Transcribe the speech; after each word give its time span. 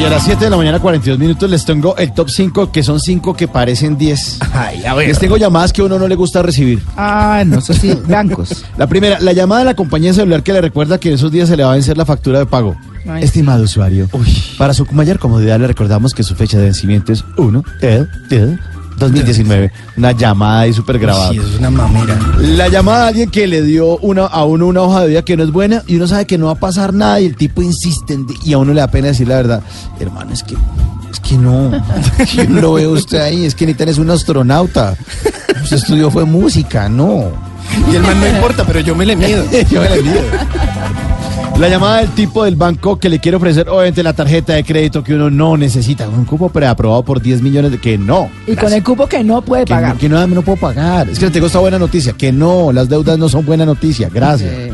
Y 0.00 0.04
a 0.04 0.10
las 0.10 0.22
7 0.24 0.44
de 0.44 0.50
la 0.50 0.56
mañana, 0.56 0.78
42 0.78 1.18
minutos, 1.18 1.50
les 1.50 1.64
tengo 1.64 1.96
el 1.96 2.12
top 2.12 2.30
5, 2.30 2.70
que 2.70 2.84
son 2.84 3.00
5 3.00 3.34
que 3.34 3.48
parecen 3.48 3.98
10. 3.98 4.38
Ay, 4.52 4.84
a 4.84 4.94
ver. 4.94 5.08
Les 5.08 5.18
tengo 5.18 5.36
llamadas 5.36 5.72
que 5.72 5.80
a 5.80 5.84
uno 5.84 5.98
no 5.98 6.06
le 6.06 6.14
gusta 6.14 6.40
recibir. 6.40 6.80
Ah, 6.96 7.42
no, 7.44 7.58
eso 7.58 7.74
sí, 7.74 7.92
blancos. 8.06 8.64
La 8.76 8.86
primera, 8.86 9.18
la 9.20 9.32
llamada 9.32 9.60
de 9.60 9.64
la 9.64 9.74
compañía 9.74 10.14
celular 10.14 10.44
que 10.44 10.52
le 10.52 10.60
recuerda 10.60 10.98
que 10.98 11.08
en 11.08 11.16
esos 11.16 11.32
días 11.32 11.48
se 11.48 11.56
le 11.56 11.64
va 11.64 11.72
a 11.72 11.74
vencer 11.74 11.96
la 11.98 12.04
factura 12.06 12.38
de 12.38 12.46
pago. 12.46 12.76
Ay, 13.08 13.24
Estimado 13.24 13.64
usuario, 13.64 14.08
para 14.58 14.74
su 14.74 14.84
mayor 14.92 15.18
comodidad 15.18 15.58
le 15.58 15.66
recordamos 15.66 16.12
que 16.12 16.22
su 16.22 16.34
fecha 16.34 16.58
de 16.58 16.64
vencimiento 16.64 17.12
es 17.12 17.24
1 17.38 17.64
de, 17.80 18.06
de 18.28 18.58
2019. 18.98 19.72
Una 19.96 20.12
llamada 20.12 20.60
ahí 20.60 20.72
súper 20.72 20.98
grabada. 20.98 21.30
Sí, 21.30 21.38
es 21.38 21.58
una 21.58 21.70
mamera. 21.70 22.18
La 22.38 22.68
llamada 22.68 23.02
de 23.02 23.08
alguien 23.08 23.30
que 23.30 23.46
le 23.46 23.62
dio 23.62 23.98
una, 23.98 24.26
a 24.26 24.44
uno 24.44 24.66
una 24.66 24.82
hoja 24.82 25.02
de 25.02 25.08
vida 25.08 25.22
que 25.22 25.36
no 25.36 25.44
es 25.44 25.50
buena 25.50 25.82
y 25.86 25.96
uno 25.96 26.06
sabe 26.06 26.26
que 26.26 26.38
no 26.38 26.46
va 26.46 26.52
a 26.52 26.60
pasar 26.60 26.92
nada 26.92 27.20
y 27.20 27.26
el 27.26 27.36
tipo 27.36 27.62
insiste 27.62 28.18
y 28.44 28.52
a 28.52 28.58
uno 28.58 28.72
le 28.72 28.80
da 28.80 28.88
pena 28.88 29.08
decir 29.08 29.28
la 29.28 29.36
verdad. 29.36 29.62
Hermano, 30.00 30.32
es 30.32 30.42
que, 30.42 30.56
es 31.10 31.20
que 31.20 31.36
no. 31.36 31.70
No 32.48 32.60
lo 32.60 32.72
veo 32.74 32.92
usted 32.92 33.20
ahí. 33.20 33.44
Es 33.44 33.54
que 33.54 33.66
ni 33.66 33.74
es 33.78 33.98
un 33.98 34.10
astronauta. 34.10 34.96
Usted 35.62 35.76
estudió 35.76 36.10
fue 36.10 36.24
música, 36.24 36.88
no. 36.88 37.30
Y 37.90 37.96
el 37.96 38.02
man 38.02 38.20
no 38.20 38.26
importa, 38.26 38.64
pero 38.64 38.80
yo 38.80 38.94
me 38.94 39.04
le 39.06 39.16
mido. 39.16 39.44
Yo 39.70 39.80
me 39.82 39.88
la 39.88 39.96
envío. 39.96 40.20
La 41.60 41.68
llamada 41.68 41.96
del 41.98 42.10
tipo 42.10 42.44
del 42.44 42.54
banco 42.54 43.00
que 43.00 43.08
le 43.08 43.18
quiere 43.18 43.36
ofrecer, 43.36 43.68
obviamente, 43.68 44.04
la 44.04 44.12
tarjeta 44.12 44.52
de 44.52 44.62
crédito 44.62 45.02
que 45.02 45.14
uno 45.14 45.28
no 45.28 45.56
necesita. 45.56 46.08
Un 46.08 46.24
cupo 46.24 46.50
preaprobado 46.50 47.02
por 47.02 47.20
10 47.20 47.42
millones 47.42 47.72
de 47.72 47.78
que 47.78 47.98
no. 47.98 48.30
Y 48.46 48.54
con 48.54 48.72
el 48.72 48.82
cupo 48.84 49.08
que 49.08 49.24
no 49.24 49.42
puede 49.42 49.64
Que 49.64 49.74
pagar. 49.74 49.94
no, 49.94 49.98
que 50.00 50.08
no, 50.08 50.24
no 50.28 50.42
puedo 50.42 50.56
pagar. 50.56 51.08
Es 51.08 51.18
que 51.18 51.24
le 51.26 51.32
tengo 51.32 51.46
esta 51.48 51.58
buena 51.58 51.76
noticia. 51.78 52.12
Que 52.12 52.30
no, 52.30 52.70
las 52.72 52.88
deudas 52.88 53.18
no 53.18 53.28
son 53.28 53.44
buena 53.44 53.66
noticia. 53.66 54.08
Gracias. 54.08 54.50
Eh, 54.52 54.72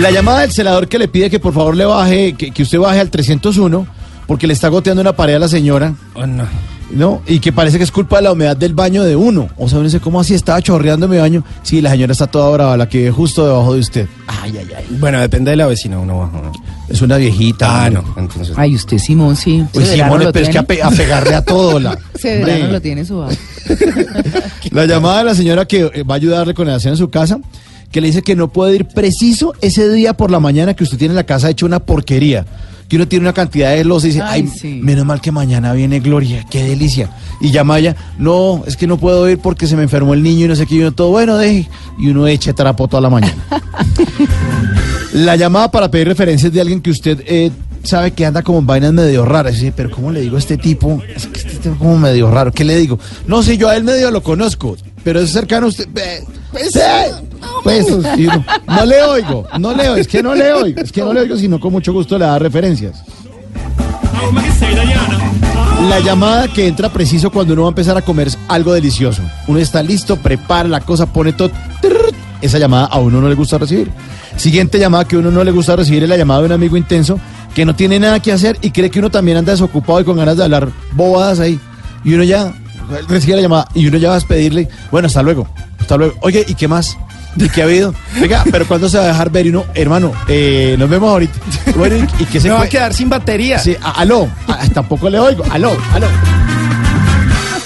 La 0.00 0.10
llamada 0.10 0.40
del 0.40 0.50
celador 0.52 0.88
que 0.88 0.98
le 0.98 1.08
pide 1.08 1.28
que 1.28 1.38
por 1.38 1.52
favor 1.52 1.76
le 1.76 1.84
baje, 1.84 2.32
que, 2.32 2.52
que 2.52 2.62
usted 2.62 2.78
baje 2.78 3.00
al 3.00 3.10
301 3.10 3.86
porque 4.26 4.46
le 4.46 4.54
está 4.54 4.68
goteando 4.68 5.02
una 5.02 5.12
pared 5.12 5.34
a 5.34 5.38
la 5.40 5.48
señora, 5.48 5.92
Oh, 6.14 6.24
no. 6.26 6.44
¿No? 6.92 7.22
Y 7.26 7.40
que 7.40 7.52
parece 7.52 7.78
que 7.78 7.84
es 7.84 7.90
culpa 7.90 8.16
de 8.16 8.22
la 8.22 8.32
humedad 8.32 8.56
del 8.56 8.74
baño 8.74 9.02
de 9.04 9.16
uno. 9.16 9.48
O 9.56 9.68
sea, 9.68 9.78
uno 9.78 9.86
dice, 9.86 10.00
¿cómo 10.00 10.20
así 10.20 10.34
estaba 10.34 10.60
chorreando 10.62 11.08
mi 11.08 11.16
baño? 11.18 11.42
Sí, 11.62 11.80
la 11.80 11.90
señora 11.90 12.12
está 12.12 12.26
toda 12.26 12.50
brava, 12.50 12.76
la 12.76 12.88
que 12.88 12.98
vive 12.98 13.10
justo 13.10 13.46
debajo 13.46 13.74
de 13.74 13.80
usted. 13.80 14.06
Ay, 14.26 14.56
ay, 14.58 14.68
ay. 14.76 14.84
Bueno, 15.00 15.20
depende 15.20 15.50
de 15.50 15.56
la 15.56 15.66
vecina, 15.66 15.98
uno 15.98 16.18
baja. 16.20 16.40
¿no? 16.42 16.52
Es 16.88 17.00
una 17.00 17.16
viejita. 17.16 17.84
Ah, 17.84 17.90
no, 17.90 18.04
entonces. 18.16 18.54
Ay, 18.56 18.74
usted, 18.74 18.98
Simón, 18.98 19.34
sí. 19.36 19.64
Simone, 19.72 20.24
lo 20.26 20.32
pero 20.32 20.44
es 20.46 20.50
que 20.50 20.58
a, 20.58 20.62
tiene. 20.64 20.82
pe- 20.82 20.82
a 20.82 20.90
pegarle 20.90 21.34
a 21.34 21.42
todo 21.44 21.80
la. 21.80 21.98
Ese 22.14 22.38
verano 22.44 22.72
lo 22.72 22.80
tiene 22.80 23.04
su 23.04 23.24
La 24.70 24.86
llamada 24.86 25.18
de 25.18 25.24
la 25.24 25.34
señora 25.34 25.64
que 25.66 25.90
eh, 25.94 26.02
va 26.02 26.14
a 26.14 26.16
ayudarle 26.16 26.54
con 26.54 26.68
el 26.68 26.74
aseo 26.74 26.92
en 26.92 26.96
su 26.98 27.10
casa, 27.10 27.38
que 27.90 28.00
le 28.00 28.08
dice 28.08 28.22
que 28.22 28.34
no 28.36 28.48
puede 28.52 28.74
ir 28.74 28.86
preciso 28.86 29.54
ese 29.60 29.88
día 29.90 30.14
por 30.14 30.30
la 30.30 30.40
mañana 30.40 30.74
que 30.74 30.84
usted 30.84 30.98
tiene 30.98 31.14
la 31.14 31.24
casa 31.24 31.50
hecha 31.50 31.66
una 31.66 31.80
porquería. 31.80 32.44
Que 32.92 32.96
uno 32.96 33.08
tiene 33.08 33.24
una 33.24 33.32
cantidad 33.32 33.70
de 33.70 33.84
losa 33.86 34.06
y 34.06 34.10
dice, 34.10 34.20
ay, 34.22 34.42
Ay, 34.42 34.48
sí. 34.54 34.80
menos 34.82 35.06
mal 35.06 35.18
que 35.18 35.32
mañana 35.32 35.72
viene 35.72 35.98
Gloria, 36.00 36.44
qué 36.50 36.62
delicia. 36.62 37.08
Y 37.40 37.50
llama 37.50 37.78
ella, 37.78 37.96
no, 38.18 38.64
es 38.66 38.76
que 38.76 38.86
no 38.86 38.98
puedo 38.98 39.26
ir 39.30 39.38
porque 39.38 39.66
se 39.66 39.76
me 39.76 39.84
enfermó 39.84 40.12
el 40.12 40.22
niño 40.22 40.44
y 40.44 40.48
no 40.48 40.54
sé 40.56 40.66
qué, 40.66 40.74
y 40.74 40.80
uno 40.80 40.92
todo, 40.92 41.08
bueno, 41.08 41.38
deje. 41.38 41.70
Y 41.98 42.08
uno 42.08 42.26
echa 42.26 42.52
trapo 42.52 42.88
toda 42.88 43.00
la 43.00 43.08
mañana. 43.08 43.34
la 45.14 45.36
llamada 45.36 45.70
para 45.70 45.90
pedir 45.90 46.08
referencias 46.08 46.52
de 46.52 46.60
alguien 46.60 46.82
que 46.82 46.90
usted 46.90 47.22
eh, 47.26 47.50
sabe 47.82 48.10
que 48.10 48.26
anda 48.26 48.42
como 48.42 48.58
en 48.58 48.66
vainas 48.66 48.92
medio 48.92 49.24
raras. 49.24 49.54
Dice, 49.54 49.72
pero 49.74 49.90
¿cómo 49.90 50.12
le 50.12 50.20
digo 50.20 50.36
a 50.36 50.38
este 50.38 50.58
tipo? 50.58 51.02
Es 51.16 51.26
que 51.28 51.38
este 51.38 51.54
tipo 51.54 51.72
es 51.72 51.78
como 51.78 51.96
medio 51.96 52.30
raro. 52.30 52.52
¿Qué 52.52 52.62
le 52.62 52.76
digo? 52.76 52.98
No 53.26 53.42
sé, 53.42 53.56
yo 53.56 53.70
a 53.70 53.76
él 53.76 53.84
medio 53.84 54.10
lo 54.10 54.22
conozco, 54.22 54.76
pero 55.04 55.20
es 55.20 55.30
cercano 55.30 55.66
a 55.66 55.68
usted. 55.68 55.88
Pues, 56.52 56.70
pues, 57.62 57.86
y 58.18 58.26
uno, 58.26 58.44
no 58.66 58.84
le 58.84 59.02
oigo, 59.02 59.46
no 59.58 59.74
le 59.74 59.88
oigo, 59.88 59.96
es 59.96 60.08
que 60.08 60.22
no 60.22 60.34
le 60.34 60.52
oigo, 60.52 60.80
es 60.80 60.92
que 60.92 61.00
no 61.00 61.12
le 61.12 61.20
oigo, 61.20 61.36
sino 61.36 61.58
con 61.58 61.72
mucho 61.72 61.92
gusto 61.92 62.18
le 62.18 62.26
da 62.26 62.38
referencias. 62.38 63.02
La 65.88 66.00
llamada 66.00 66.48
que 66.48 66.66
entra 66.66 66.90
preciso 66.90 67.30
cuando 67.30 67.54
uno 67.54 67.62
va 67.62 67.68
a 67.68 67.70
empezar 67.70 67.96
a 67.96 68.02
comer 68.02 68.28
algo 68.48 68.72
delicioso. 68.72 69.22
Uno 69.48 69.58
está 69.58 69.82
listo, 69.82 70.16
prepara 70.16 70.68
la 70.68 70.80
cosa, 70.80 71.06
pone 71.06 71.32
todo. 71.32 71.50
Esa 72.40 72.58
llamada 72.58 72.86
a 72.86 72.98
uno 72.98 73.20
no 73.20 73.28
le 73.28 73.34
gusta 73.34 73.58
recibir. 73.58 73.90
Siguiente 74.36 74.78
llamada 74.78 75.06
que 75.06 75.16
a 75.16 75.18
uno 75.18 75.30
no 75.30 75.42
le 75.42 75.50
gusta 75.50 75.76
recibir 75.76 76.02
es 76.02 76.08
la 76.08 76.16
llamada 76.16 76.40
de 76.40 76.46
un 76.46 76.52
amigo 76.52 76.76
intenso 76.76 77.18
que 77.54 77.64
no 77.64 77.74
tiene 77.74 77.98
nada 77.98 78.20
que 78.20 78.32
hacer 78.32 78.58
y 78.62 78.70
cree 78.70 78.90
que 78.90 78.98
uno 78.98 79.10
también 79.10 79.36
anda 79.36 79.52
desocupado 79.52 80.00
y 80.00 80.04
con 80.04 80.16
ganas 80.16 80.36
de 80.36 80.44
hablar 80.44 80.68
bobadas 80.92 81.40
ahí. 81.40 81.58
Y 82.04 82.14
uno 82.14 82.24
ya 82.24 82.52
recibe 83.08 83.36
la 83.36 83.42
llamada 83.42 83.68
y 83.74 83.86
uno 83.86 83.98
ya 83.98 84.08
va 84.08 84.14
a 84.14 84.18
despedirle. 84.18 84.68
Bueno, 84.90 85.06
hasta 85.06 85.22
luego. 85.22 85.46
Hasta 85.80 85.96
luego. 85.96 86.14
Oye, 86.20 86.44
¿y 86.46 86.54
qué 86.54 86.68
más? 86.68 86.96
¿Y 87.36 87.48
qué 87.48 87.62
ha 87.62 87.64
habido? 87.64 87.94
Venga, 88.20 88.44
pero 88.50 88.66
¿cuándo 88.66 88.88
se 88.90 88.98
va 88.98 89.04
a 89.04 89.06
dejar 89.08 89.30
ver? 89.30 89.46
Y 89.46 89.48
uno, 89.48 89.64
hermano, 89.74 90.12
eh, 90.28 90.76
nos 90.78 90.88
vemos 90.90 91.10
ahorita. 91.10 91.32
Bueno, 91.76 91.96
¿y, 91.96 92.22
y 92.22 92.26
qué 92.26 92.40
se 92.40 92.48
Me 92.48 92.54
va 92.54 92.62
a 92.62 92.68
quedar 92.68 92.92
sin 92.92 93.08
batería. 93.08 93.58
Sí, 93.58 93.74
a- 93.82 93.92
aló, 93.92 94.28
a- 94.46 94.68
tampoco 94.68 95.08
le 95.08 95.18
oigo, 95.18 95.42
aló, 95.50 95.70
aló. 95.94 96.06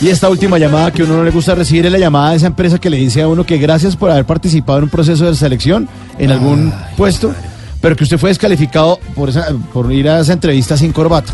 Y 0.01 0.09
esta 0.09 0.29
última 0.29 0.59
llamada 0.59 0.91
que 0.91 1.03
a 1.03 1.05
uno 1.07 1.17
no 1.17 1.25
le 1.25 1.31
gusta 1.31 1.55
recibir 1.55 1.87
es 1.87 1.91
la 1.93 1.99
llamada 1.99 2.31
de 2.31 2.37
esa 2.37 2.47
empresa 2.49 2.79
que 2.79 2.91
le 2.91 2.99
dice 2.99 3.23
a 3.23 3.29
uno 3.29 3.45
que 3.45 3.57
gracias 3.57 3.97
por 3.97 4.11
haber 4.11 4.27
participado 4.27 4.79
en 4.79 4.85
un 4.85 4.91
proceso 4.91 5.25
de 5.25 5.35
selección 5.35 5.89
en 6.19 6.31
algún 6.31 6.73
puesto, 6.99 7.35
pero 7.81 7.97
que 7.97 8.05
usted 8.05 8.19
fue 8.19 8.29
descalificado 8.29 9.01
por, 9.15 9.31
esa- 9.31 9.49
por 9.73 9.91
ir 9.93 10.09
a 10.09 10.21
esa 10.21 10.35
entrevista 10.35 10.77
sin 10.77 10.93
corbata. 10.93 11.33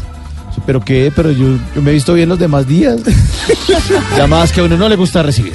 Pero 0.66 0.80
qué, 0.80 1.12
pero 1.14 1.30
yo, 1.30 1.58
yo 1.74 1.82
me 1.82 1.90
he 1.90 1.94
visto 1.94 2.14
bien 2.14 2.28
los 2.28 2.38
demás 2.38 2.66
días. 2.66 3.00
Llamadas 4.16 4.52
que 4.52 4.60
a 4.60 4.64
uno 4.64 4.76
no 4.76 4.88
le 4.88 4.96
gusta 4.96 5.22
recibir. 5.22 5.54